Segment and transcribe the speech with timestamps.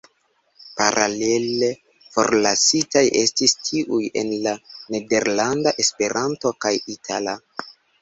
[0.77, 1.69] Paralele,
[2.15, 4.57] forlasitaj estis tiuj en la
[4.97, 7.43] nederlanda, Esperanto kaj itala.